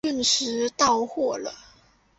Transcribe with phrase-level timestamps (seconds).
[0.03, 1.53] 顿时到货了